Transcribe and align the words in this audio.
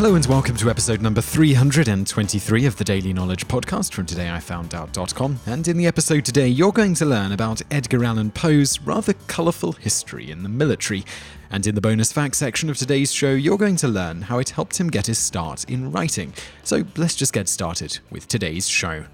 Hello 0.00 0.14
and 0.14 0.24
welcome 0.24 0.56
to 0.56 0.70
episode 0.70 1.02
number 1.02 1.20
323 1.20 2.64
of 2.64 2.74
the 2.78 2.84
Daily 2.84 3.12
Knowledge 3.12 3.46
Podcast 3.46 3.92
from 3.92 4.06
todayifoundout.com. 4.06 5.40
And 5.44 5.68
in 5.68 5.76
the 5.76 5.86
episode 5.86 6.24
today, 6.24 6.48
you're 6.48 6.72
going 6.72 6.94
to 6.94 7.04
learn 7.04 7.32
about 7.32 7.60
Edgar 7.70 8.02
Allan 8.06 8.30
Poe's 8.30 8.80
rather 8.80 9.12
colourful 9.12 9.72
history 9.72 10.30
in 10.30 10.42
the 10.42 10.48
military. 10.48 11.04
And 11.50 11.66
in 11.66 11.74
the 11.74 11.82
bonus 11.82 12.12
fact 12.12 12.36
section 12.36 12.70
of 12.70 12.78
today's 12.78 13.12
show, 13.12 13.32
you're 13.32 13.58
going 13.58 13.76
to 13.76 13.88
learn 13.88 14.22
how 14.22 14.38
it 14.38 14.48
helped 14.48 14.80
him 14.80 14.88
get 14.88 15.06
his 15.06 15.18
start 15.18 15.64
in 15.64 15.92
writing. 15.92 16.32
So 16.64 16.82
let's 16.96 17.14
just 17.14 17.34
get 17.34 17.46
started 17.46 17.98
with 18.08 18.26
today's 18.26 18.66
show. 18.66 19.04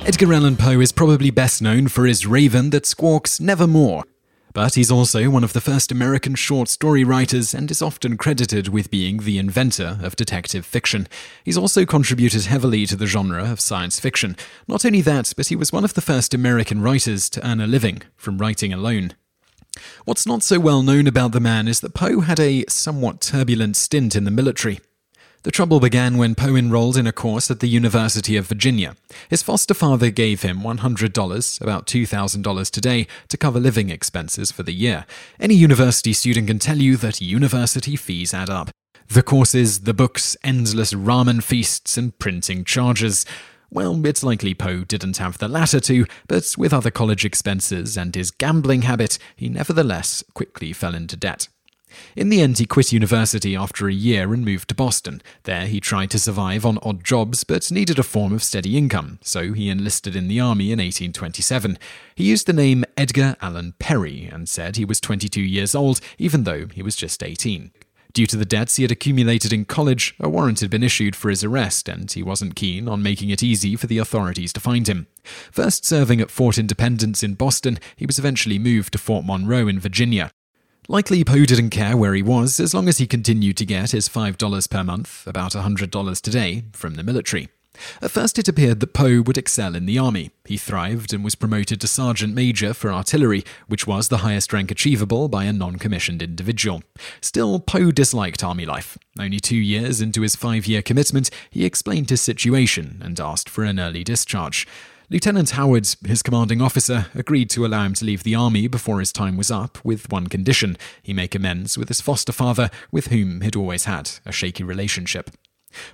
Edgar 0.00 0.32
Allan 0.32 0.56
Poe 0.56 0.80
is 0.80 0.90
probably 0.90 1.30
best 1.30 1.62
known 1.62 1.86
for 1.86 2.04
his 2.04 2.26
raven 2.26 2.70
that 2.70 2.84
squawks 2.84 3.38
nevermore. 3.38 4.02
But 4.52 4.74
he's 4.74 4.90
also 4.90 5.30
one 5.30 5.44
of 5.44 5.52
the 5.52 5.60
first 5.60 5.92
American 5.92 6.34
short 6.34 6.68
story 6.68 7.04
writers 7.04 7.54
and 7.54 7.70
is 7.70 7.82
often 7.82 8.16
credited 8.16 8.68
with 8.68 8.90
being 8.90 9.18
the 9.18 9.38
inventor 9.38 9.98
of 10.02 10.16
detective 10.16 10.64
fiction. 10.64 11.06
He's 11.44 11.58
also 11.58 11.84
contributed 11.84 12.46
heavily 12.46 12.86
to 12.86 12.96
the 12.96 13.06
genre 13.06 13.44
of 13.44 13.60
science 13.60 14.00
fiction. 14.00 14.36
Not 14.66 14.84
only 14.84 15.00
that, 15.02 15.32
but 15.36 15.48
he 15.48 15.56
was 15.56 15.72
one 15.72 15.84
of 15.84 15.94
the 15.94 16.00
first 16.00 16.34
American 16.34 16.80
writers 16.80 17.28
to 17.30 17.46
earn 17.46 17.60
a 17.60 17.66
living 17.66 18.02
from 18.16 18.38
writing 18.38 18.72
alone. 18.72 19.12
What's 20.04 20.26
not 20.26 20.42
so 20.42 20.58
well 20.58 20.82
known 20.82 21.06
about 21.06 21.32
the 21.32 21.40
man 21.40 21.68
is 21.68 21.80
that 21.80 21.94
Poe 21.94 22.20
had 22.20 22.40
a 22.40 22.64
somewhat 22.68 23.20
turbulent 23.20 23.76
stint 23.76 24.16
in 24.16 24.24
the 24.24 24.30
military. 24.30 24.80
The 25.44 25.52
trouble 25.52 25.78
began 25.78 26.18
when 26.18 26.34
Poe 26.34 26.56
enrolled 26.56 26.96
in 26.96 27.06
a 27.06 27.12
course 27.12 27.48
at 27.48 27.60
the 27.60 27.68
University 27.68 28.36
of 28.36 28.48
Virginia. 28.48 28.96
His 29.30 29.40
foster 29.40 29.72
father 29.72 30.10
gave 30.10 30.42
him 30.42 30.62
$100, 30.62 31.60
about 31.60 31.86
$2,000 31.86 32.70
today, 32.70 33.06
to 33.28 33.36
cover 33.36 33.60
living 33.60 33.88
expenses 33.88 34.50
for 34.50 34.64
the 34.64 34.72
year. 34.72 35.06
Any 35.38 35.54
university 35.54 36.12
student 36.12 36.48
can 36.48 36.58
tell 36.58 36.78
you 36.78 36.96
that 36.96 37.20
university 37.20 37.94
fees 37.94 38.34
add 38.34 38.50
up. 38.50 38.70
The 39.06 39.22
courses, 39.22 39.80
the 39.80 39.94
books, 39.94 40.36
endless 40.42 40.92
ramen 40.92 41.40
feasts, 41.40 41.96
and 41.96 42.18
printing 42.18 42.64
charges. 42.64 43.24
Well, 43.70 44.04
it's 44.06 44.24
likely 44.24 44.54
Poe 44.54 44.82
didn't 44.82 45.18
have 45.18 45.38
the 45.38 45.46
latter 45.46 45.78
two, 45.78 46.06
but 46.26 46.52
with 46.58 46.72
other 46.72 46.90
college 46.90 47.24
expenses 47.24 47.96
and 47.96 48.12
his 48.14 48.32
gambling 48.32 48.82
habit, 48.82 49.18
he 49.36 49.48
nevertheless 49.48 50.24
quickly 50.34 50.72
fell 50.72 50.96
into 50.96 51.16
debt. 51.16 51.46
In 52.16 52.28
the 52.28 52.40
end, 52.40 52.58
he 52.58 52.66
quit 52.66 52.92
university 52.92 53.56
after 53.56 53.88
a 53.88 53.92
year 53.92 54.32
and 54.32 54.44
moved 54.44 54.68
to 54.68 54.74
Boston. 54.74 55.22
There, 55.44 55.66
he 55.66 55.80
tried 55.80 56.10
to 56.10 56.18
survive 56.18 56.64
on 56.64 56.78
odd 56.82 57.04
jobs, 57.04 57.44
but 57.44 57.70
needed 57.70 57.98
a 57.98 58.02
form 58.02 58.32
of 58.32 58.42
steady 58.42 58.76
income, 58.76 59.18
so 59.22 59.52
he 59.52 59.70
enlisted 59.70 60.16
in 60.16 60.28
the 60.28 60.40
army 60.40 60.72
in 60.72 60.78
1827. 60.78 61.78
He 62.14 62.24
used 62.24 62.46
the 62.46 62.52
name 62.52 62.84
Edgar 62.96 63.36
Allan 63.40 63.74
Perry 63.78 64.28
and 64.32 64.48
said 64.48 64.76
he 64.76 64.84
was 64.84 65.00
22 65.00 65.40
years 65.40 65.74
old, 65.74 66.00
even 66.18 66.44
though 66.44 66.66
he 66.66 66.82
was 66.82 66.96
just 66.96 67.22
18. 67.22 67.72
Due 68.14 68.26
to 68.26 68.36
the 68.36 68.44
debts 68.44 68.76
he 68.76 68.82
had 68.82 68.90
accumulated 68.90 69.52
in 69.52 69.64
college, 69.64 70.14
a 70.18 70.28
warrant 70.28 70.60
had 70.60 70.70
been 70.70 70.82
issued 70.82 71.14
for 71.14 71.28
his 71.28 71.44
arrest, 71.44 71.88
and 71.88 72.10
he 72.10 72.22
wasn't 72.22 72.56
keen 72.56 72.88
on 72.88 73.02
making 73.02 73.30
it 73.30 73.42
easy 73.42 73.76
for 73.76 73.86
the 73.86 73.98
authorities 73.98 74.52
to 74.52 74.60
find 74.60 74.88
him. 74.88 75.06
First 75.52 75.84
serving 75.84 76.20
at 76.20 76.30
Fort 76.30 76.58
Independence 76.58 77.22
in 77.22 77.34
Boston, 77.34 77.78
he 77.96 78.06
was 78.06 78.18
eventually 78.18 78.58
moved 78.58 78.92
to 78.92 78.98
Fort 78.98 79.24
Monroe 79.24 79.68
in 79.68 79.78
Virginia. 79.78 80.30
Likely 80.90 81.22
Poe 81.22 81.44
didn't 81.44 81.68
care 81.68 81.98
where 81.98 82.14
he 82.14 82.22
was 82.22 82.58
as 82.58 82.72
long 82.72 82.88
as 82.88 82.96
he 82.96 83.06
continued 83.06 83.58
to 83.58 83.66
get 83.66 83.90
his 83.90 84.08
$5 84.08 84.70
per 84.70 84.82
month, 84.82 85.26
about 85.26 85.52
$100 85.52 86.20
today, 86.22 86.64
from 86.72 86.94
the 86.94 87.02
military. 87.02 87.50
At 88.00 88.10
first, 88.10 88.38
it 88.38 88.48
appeared 88.48 88.80
that 88.80 88.94
Poe 88.94 89.20
would 89.20 89.36
excel 89.36 89.74
in 89.74 89.84
the 89.84 89.98
army. 89.98 90.30
He 90.46 90.56
thrived 90.56 91.12
and 91.12 91.22
was 91.22 91.34
promoted 91.34 91.82
to 91.82 91.86
sergeant 91.86 92.34
major 92.34 92.72
for 92.72 92.90
artillery, 92.90 93.44
which 93.66 93.86
was 93.86 94.08
the 94.08 94.24
highest 94.24 94.50
rank 94.54 94.70
achievable 94.70 95.28
by 95.28 95.44
a 95.44 95.52
non 95.52 95.76
commissioned 95.76 96.22
individual. 96.22 96.82
Still, 97.20 97.60
Poe 97.60 97.90
disliked 97.90 98.42
army 98.42 98.64
life. 98.64 98.96
Only 99.20 99.40
two 99.40 99.56
years 99.56 100.00
into 100.00 100.22
his 100.22 100.36
five 100.36 100.66
year 100.66 100.80
commitment, 100.80 101.28
he 101.50 101.66
explained 101.66 102.08
his 102.08 102.22
situation 102.22 103.02
and 103.04 103.20
asked 103.20 103.50
for 103.50 103.62
an 103.62 103.78
early 103.78 104.04
discharge. 104.04 104.66
Lieutenant 105.10 105.50
Howard, 105.50 105.88
his 106.06 106.22
commanding 106.22 106.60
officer, 106.60 107.06
agreed 107.14 107.48
to 107.50 107.64
allow 107.64 107.84
him 107.84 107.94
to 107.94 108.04
leave 108.04 108.24
the 108.24 108.34
army 108.34 108.68
before 108.68 109.00
his 109.00 109.10
time 109.10 109.38
was 109.38 109.50
up, 109.50 109.82
with 109.82 110.12
one 110.12 110.26
condition 110.26 110.76
he 111.02 111.14
make 111.14 111.34
amends 111.34 111.78
with 111.78 111.88
his 111.88 112.02
foster 112.02 112.30
father, 112.30 112.70
with 112.92 113.06
whom 113.06 113.40
he'd 113.40 113.56
always 113.56 113.84
had 113.84 114.10
a 114.26 114.32
shaky 114.32 114.62
relationship. 114.62 115.30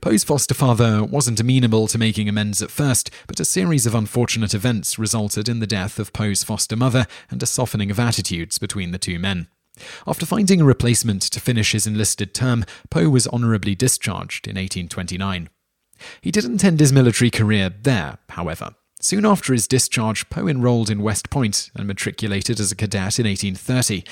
Poe's 0.00 0.24
foster 0.24 0.54
father 0.54 1.04
wasn't 1.04 1.40
amenable 1.40 1.88
to 1.88 1.98
making 1.98 2.26
amends 2.26 2.62
at 2.62 2.70
first, 2.70 3.10
but 3.26 3.38
a 3.38 3.44
series 3.44 3.84
of 3.84 3.94
unfortunate 3.94 4.54
events 4.54 4.98
resulted 4.98 5.46
in 5.46 5.60
the 5.60 5.66
death 5.66 5.98
of 5.98 6.14
Poe's 6.14 6.42
foster 6.42 6.76
mother 6.76 7.06
and 7.30 7.42
a 7.42 7.46
softening 7.46 7.90
of 7.90 8.00
attitudes 8.00 8.56
between 8.56 8.92
the 8.92 8.98
two 8.98 9.18
men. 9.18 9.46
After 10.06 10.24
finding 10.24 10.62
a 10.62 10.64
replacement 10.64 11.20
to 11.22 11.40
finish 11.40 11.72
his 11.72 11.86
enlisted 11.86 12.32
term, 12.32 12.64
Poe 12.88 13.10
was 13.10 13.26
honorably 13.26 13.74
discharged 13.74 14.46
in 14.46 14.56
1829. 14.56 15.50
He 16.22 16.30
didn't 16.30 16.64
end 16.64 16.80
his 16.80 16.94
military 16.94 17.30
career 17.30 17.68
there, 17.68 18.16
however. 18.30 18.74
Soon 19.04 19.26
after 19.26 19.52
his 19.52 19.66
discharge, 19.66 20.30
Poe 20.30 20.46
enrolled 20.46 20.88
in 20.88 21.02
West 21.02 21.28
Point 21.28 21.72
and 21.74 21.88
matriculated 21.88 22.60
as 22.60 22.70
a 22.70 22.76
cadet 22.76 23.18
in 23.18 23.26
1830. 23.26 24.04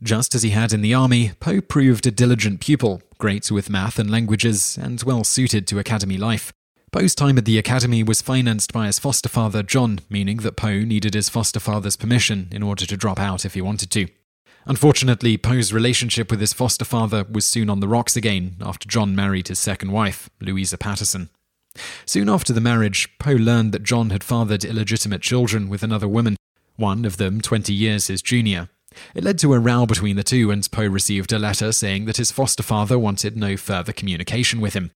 Just 0.00 0.36
as 0.36 0.44
he 0.44 0.50
had 0.50 0.72
in 0.72 0.82
the 0.82 0.94
army, 0.94 1.32
Poe 1.40 1.60
proved 1.60 2.06
a 2.06 2.12
diligent 2.12 2.60
pupil, 2.60 3.02
great 3.18 3.50
with 3.50 3.68
math 3.68 3.98
and 3.98 4.08
languages, 4.08 4.78
and 4.80 5.02
well 5.02 5.24
suited 5.24 5.66
to 5.66 5.80
academy 5.80 6.16
life. 6.16 6.52
Poe's 6.92 7.16
time 7.16 7.36
at 7.38 7.44
the 7.44 7.58
academy 7.58 8.04
was 8.04 8.22
financed 8.22 8.72
by 8.72 8.86
his 8.86 9.00
foster 9.00 9.28
father, 9.28 9.64
John, 9.64 9.98
meaning 10.08 10.36
that 10.38 10.56
Poe 10.56 10.78
needed 10.78 11.14
his 11.14 11.28
foster 11.28 11.58
father's 11.58 11.96
permission 11.96 12.46
in 12.52 12.62
order 12.62 12.86
to 12.86 12.96
drop 12.96 13.18
out 13.18 13.44
if 13.44 13.54
he 13.54 13.60
wanted 13.60 13.90
to. 13.90 14.06
Unfortunately, 14.64 15.36
Poe's 15.36 15.72
relationship 15.72 16.30
with 16.30 16.40
his 16.40 16.52
foster 16.52 16.84
father 16.84 17.24
was 17.28 17.44
soon 17.44 17.68
on 17.68 17.80
the 17.80 17.88
rocks 17.88 18.14
again 18.14 18.54
after 18.60 18.88
John 18.88 19.16
married 19.16 19.48
his 19.48 19.58
second 19.58 19.90
wife, 19.90 20.30
Louisa 20.40 20.78
Patterson. 20.78 21.30
Soon 22.04 22.28
after 22.28 22.52
the 22.52 22.60
marriage, 22.60 23.08
Poe 23.18 23.32
learned 23.32 23.72
that 23.72 23.82
John 23.82 24.10
had 24.10 24.24
fathered 24.24 24.64
illegitimate 24.64 25.22
children 25.22 25.68
with 25.68 25.82
another 25.82 26.08
woman, 26.08 26.36
one 26.76 27.04
of 27.04 27.16
them 27.16 27.40
20 27.40 27.72
years 27.72 28.06
his 28.06 28.22
junior. 28.22 28.68
It 29.14 29.24
led 29.24 29.38
to 29.40 29.52
a 29.52 29.58
row 29.58 29.86
between 29.86 30.16
the 30.16 30.22
two, 30.22 30.50
and 30.50 30.70
Poe 30.70 30.86
received 30.86 31.32
a 31.32 31.38
letter 31.38 31.72
saying 31.72 32.06
that 32.06 32.16
his 32.16 32.30
foster 32.30 32.62
father 32.62 32.98
wanted 32.98 33.36
no 33.36 33.56
further 33.56 33.92
communication 33.92 34.60
with 34.60 34.74
him. 34.74 34.90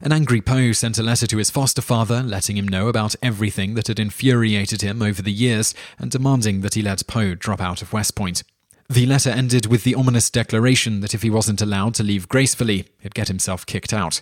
An 0.00 0.12
angry 0.12 0.40
Poe 0.40 0.72
sent 0.72 0.98
a 0.98 1.02
letter 1.02 1.26
to 1.26 1.38
his 1.38 1.50
foster 1.50 1.82
father, 1.82 2.22
letting 2.22 2.56
him 2.56 2.66
know 2.66 2.88
about 2.88 3.14
everything 3.22 3.74
that 3.74 3.86
had 3.86 4.00
infuriated 4.00 4.82
him 4.82 5.02
over 5.02 5.22
the 5.22 5.32
years 5.32 5.74
and 5.98 6.10
demanding 6.10 6.62
that 6.62 6.74
he 6.74 6.82
let 6.82 7.06
Poe 7.06 7.34
drop 7.34 7.60
out 7.60 7.80
of 7.80 7.92
West 7.92 8.16
Point. 8.16 8.42
The 8.88 9.06
letter 9.06 9.30
ended 9.30 9.66
with 9.66 9.84
the 9.84 9.94
ominous 9.94 10.30
declaration 10.30 11.00
that 11.00 11.14
if 11.14 11.22
he 11.22 11.30
wasn't 11.30 11.62
allowed 11.62 11.94
to 11.94 12.02
leave 12.02 12.28
gracefully, 12.28 12.86
he'd 13.00 13.14
get 13.14 13.28
himself 13.28 13.64
kicked 13.64 13.94
out. 13.94 14.20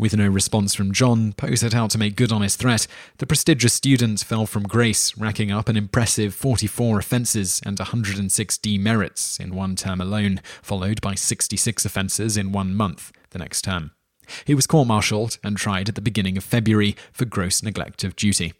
With 0.00 0.16
no 0.16 0.28
response 0.28 0.74
from 0.74 0.92
John, 0.92 1.34
Poe 1.34 1.54
set 1.54 1.74
out 1.74 1.90
to 1.90 1.98
make 1.98 2.16
good 2.16 2.32
on 2.32 2.40
his 2.40 2.56
threat. 2.56 2.86
The 3.18 3.26
prestigious 3.26 3.74
student 3.74 4.20
fell 4.20 4.46
from 4.46 4.62
grace, 4.62 5.14
racking 5.18 5.50
up 5.50 5.68
an 5.68 5.76
impressive 5.76 6.34
44 6.34 6.98
offences 6.98 7.60
and 7.66 7.78
106 7.78 8.56
demerits 8.56 9.38
in 9.38 9.54
one 9.54 9.76
term 9.76 10.00
alone, 10.00 10.40
followed 10.62 11.02
by 11.02 11.14
66 11.14 11.84
offences 11.84 12.38
in 12.38 12.50
one 12.50 12.74
month 12.74 13.12
the 13.32 13.38
next 13.38 13.60
term. 13.60 13.90
He 14.46 14.54
was 14.54 14.66
court 14.66 14.88
martialed 14.88 15.36
and 15.44 15.58
tried 15.58 15.90
at 15.90 15.96
the 15.96 16.00
beginning 16.00 16.38
of 16.38 16.44
February 16.44 16.96
for 17.12 17.26
gross 17.26 17.62
neglect 17.62 18.02
of 18.02 18.16
duty. 18.16 18.54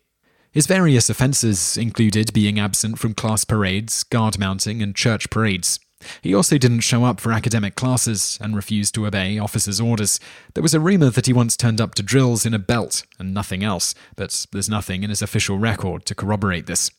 His 0.53 0.67
various 0.67 1.09
offences 1.09 1.79
included 1.79 2.35
being 2.35 2.61
absent 2.61 2.99
from 2.99 3.15
class 3.15 3.47
parades, 3.47 4.03
guard 4.03 4.39
mounting, 4.39 4.83
and 4.83 4.95
church 4.95 5.31
parades. 5.31 5.81
He 6.23 6.35
also 6.35 6.59
didn't 6.59 6.81
show 6.81 7.05
up 7.05 7.21
for 7.21 7.33
academic 7.33 7.75
classes 7.75 8.39
and 8.41 8.57
refused 8.57 8.95
to 8.95 9.07
obey 9.07 9.39
officers' 9.39 9.81
orders. 9.81 10.21
There 10.55 10.63
was 10.63 10.75
a 10.75 10.81
rumour 10.81 11.11
that 11.11 11.27
he 11.27 11.33
once 11.33 11.57
turned 11.57 11.81
up 11.81 11.95
to 11.97 12.03
drills 12.03 12.47
in 12.47 12.55
a 12.55 12.59
belt 12.59 13.05
and 13.19 13.35
nothing 13.35 13.63
else, 13.63 13.95
but 14.17 14.47
there's 14.53 14.69
nothing 14.69 15.03
in 15.03 15.11
his 15.11 15.23
official 15.23 15.59
record 15.59 16.07
to 16.07 16.15
corroborate 16.15 16.67
this. 16.67 16.91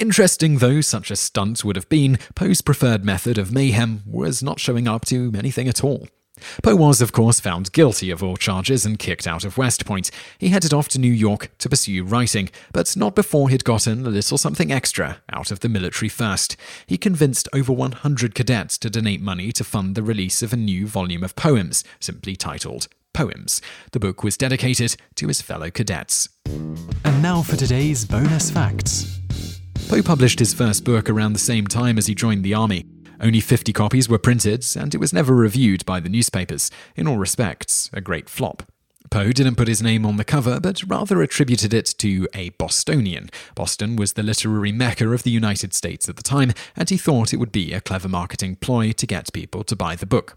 Interesting 0.00 0.58
though 0.58 0.80
such 0.80 1.10
a 1.10 1.16
stunt 1.16 1.64
would 1.64 1.76
have 1.76 1.88
been, 1.88 2.18
Poe's 2.34 2.62
preferred 2.62 3.04
method 3.04 3.38
of 3.38 3.52
mayhem 3.52 4.02
was 4.06 4.42
not 4.42 4.60
showing 4.60 4.88
up 4.88 5.04
to 5.06 5.32
anything 5.36 5.68
at 5.68 5.84
all. 5.84 6.08
Poe 6.62 6.76
was, 6.76 7.00
of 7.00 7.12
course, 7.12 7.40
found 7.40 7.72
guilty 7.72 8.10
of 8.10 8.22
all 8.22 8.36
charges 8.36 8.84
and 8.84 8.98
kicked 8.98 9.26
out 9.26 9.44
of 9.44 9.58
West 9.58 9.84
Point. 9.84 10.10
He 10.38 10.48
headed 10.48 10.72
off 10.72 10.88
to 10.88 10.98
New 10.98 11.12
York 11.12 11.50
to 11.58 11.68
pursue 11.68 12.04
writing, 12.04 12.50
but 12.72 12.96
not 12.96 13.14
before 13.14 13.48
he'd 13.48 13.64
gotten 13.64 14.06
a 14.06 14.10
little 14.10 14.38
something 14.38 14.72
extra 14.72 15.18
out 15.32 15.50
of 15.50 15.60
the 15.60 15.68
military 15.68 16.08
first. 16.08 16.56
He 16.86 16.98
convinced 16.98 17.48
over 17.52 17.72
100 17.72 18.34
cadets 18.34 18.78
to 18.78 18.90
donate 18.90 19.20
money 19.20 19.52
to 19.52 19.64
fund 19.64 19.94
the 19.94 20.02
release 20.02 20.42
of 20.42 20.52
a 20.52 20.56
new 20.56 20.86
volume 20.86 21.24
of 21.24 21.36
poems, 21.36 21.84
simply 22.00 22.36
titled 22.36 22.88
Poems. 23.12 23.60
The 23.92 24.00
book 24.00 24.24
was 24.24 24.36
dedicated 24.36 24.96
to 25.16 25.28
his 25.28 25.42
fellow 25.42 25.70
cadets. 25.70 26.28
And 26.46 27.22
now 27.22 27.42
for 27.42 27.56
today's 27.56 28.04
bonus 28.04 28.50
facts. 28.50 29.20
Poe 29.88 30.02
published 30.02 30.38
his 30.38 30.54
first 30.54 30.84
book 30.84 31.10
around 31.10 31.34
the 31.34 31.38
same 31.38 31.66
time 31.66 31.98
as 31.98 32.06
he 32.06 32.14
joined 32.14 32.44
the 32.44 32.54
army. 32.54 32.86
Only 33.22 33.40
50 33.40 33.72
copies 33.72 34.08
were 34.08 34.18
printed, 34.18 34.66
and 34.76 34.92
it 34.92 34.98
was 34.98 35.12
never 35.12 35.32
reviewed 35.32 35.86
by 35.86 36.00
the 36.00 36.08
newspapers. 36.08 36.72
In 36.96 37.06
all 37.06 37.18
respects, 37.18 37.88
a 37.92 38.00
great 38.00 38.28
flop. 38.28 38.64
Poe 39.10 39.30
didn't 39.30 39.54
put 39.54 39.68
his 39.68 39.82
name 39.82 40.04
on 40.04 40.16
the 40.16 40.24
cover, 40.24 40.58
but 40.58 40.82
rather 40.88 41.22
attributed 41.22 41.72
it 41.72 41.94
to 41.98 42.26
a 42.34 42.48
Bostonian. 42.50 43.30
Boston 43.54 43.94
was 43.94 44.14
the 44.14 44.24
literary 44.24 44.72
mecca 44.72 45.08
of 45.08 45.22
the 45.22 45.30
United 45.30 45.72
States 45.72 46.08
at 46.08 46.16
the 46.16 46.22
time, 46.22 46.52
and 46.74 46.90
he 46.90 46.96
thought 46.96 47.32
it 47.32 47.36
would 47.36 47.52
be 47.52 47.72
a 47.72 47.80
clever 47.80 48.08
marketing 48.08 48.56
ploy 48.56 48.90
to 48.90 49.06
get 49.06 49.32
people 49.32 49.62
to 49.64 49.76
buy 49.76 49.94
the 49.94 50.06
book. 50.06 50.36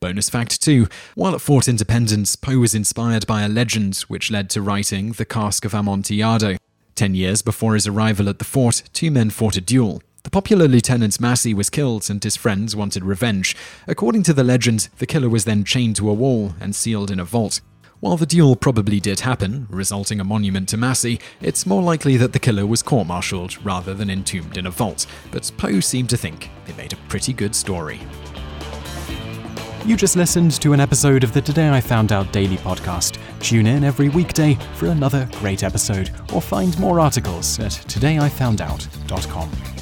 Bonus 0.00 0.28
fact 0.28 0.60
2 0.62 0.88
While 1.14 1.34
at 1.34 1.40
Fort 1.40 1.68
Independence, 1.68 2.34
Poe 2.34 2.58
was 2.58 2.74
inspired 2.74 3.26
by 3.26 3.42
a 3.42 3.48
legend 3.48 3.98
which 4.08 4.32
led 4.32 4.50
to 4.50 4.62
writing 4.62 5.12
The 5.12 5.26
Cask 5.26 5.64
of 5.64 5.74
Amontillado. 5.74 6.56
Ten 6.96 7.14
years 7.14 7.42
before 7.42 7.74
his 7.74 7.86
arrival 7.86 8.28
at 8.28 8.38
the 8.38 8.44
fort, 8.44 8.82
two 8.92 9.12
men 9.12 9.30
fought 9.30 9.56
a 9.56 9.60
duel. 9.60 10.02
The 10.26 10.30
popular 10.30 10.66
Lieutenant 10.66 11.20
Massey 11.20 11.54
was 11.54 11.70
killed, 11.70 12.10
and 12.10 12.22
his 12.22 12.34
friends 12.34 12.74
wanted 12.74 13.04
revenge. 13.04 13.56
According 13.86 14.24
to 14.24 14.32
the 14.32 14.42
legend, 14.42 14.88
the 14.98 15.06
killer 15.06 15.28
was 15.28 15.44
then 15.44 15.62
chained 15.62 15.94
to 15.96 16.10
a 16.10 16.14
wall 16.14 16.52
and 16.60 16.74
sealed 16.74 17.12
in 17.12 17.20
a 17.20 17.24
vault. 17.24 17.60
While 18.00 18.16
the 18.16 18.26
duel 18.26 18.56
probably 18.56 18.98
did 18.98 19.20
happen, 19.20 19.68
resulting 19.70 20.18
a 20.18 20.24
monument 20.24 20.68
to 20.70 20.76
Massey, 20.76 21.20
it's 21.40 21.64
more 21.64 21.80
likely 21.80 22.16
that 22.16 22.32
the 22.32 22.40
killer 22.40 22.66
was 22.66 22.82
court 22.82 23.06
martialed 23.06 23.64
rather 23.64 23.94
than 23.94 24.10
entombed 24.10 24.56
in 24.56 24.66
a 24.66 24.70
vault, 24.70 25.06
but 25.30 25.48
Poe 25.58 25.78
seemed 25.78 26.10
to 26.10 26.16
think 26.16 26.50
it 26.66 26.76
made 26.76 26.92
a 26.92 27.08
pretty 27.08 27.32
good 27.32 27.54
story. 27.54 28.00
You 29.84 29.96
just 29.96 30.16
listened 30.16 30.60
to 30.60 30.72
an 30.72 30.80
episode 30.80 31.22
of 31.22 31.34
the 31.34 31.40
Today 31.40 31.70
I 31.70 31.80
Found 31.80 32.10
Out 32.10 32.32
Daily 32.32 32.56
podcast. 32.56 33.20
Tune 33.38 33.68
in 33.68 33.84
every 33.84 34.08
weekday 34.08 34.54
for 34.74 34.86
another 34.86 35.28
great 35.34 35.62
episode, 35.62 36.10
or 36.34 36.42
find 36.42 36.76
more 36.80 36.98
articles 36.98 37.60
at 37.60 37.70
todayifoundout.com. 37.70 39.75